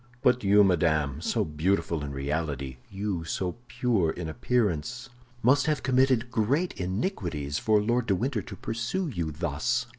But 0.23 0.43
you, 0.43 0.63
madame, 0.63 1.21
so 1.21 1.45
beautiful 1.45 2.03
in 2.03 2.11
reality, 2.11 2.77
you, 2.89 3.23
so 3.23 3.57
pure 3.67 4.09
in 4.09 4.27
appearance, 4.29 5.09
must 5.43 5.67
have 5.67 5.83
committed 5.83 6.31
great 6.31 6.73
iniquities 6.73 7.59
for 7.59 7.79
Lord 7.79 8.07
de 8.07 8.15
Winter 8.15 8.41
to 8.41 8.55
pursue 8.55 9.09
you 9.09 9.29
thus." 9.31 9.85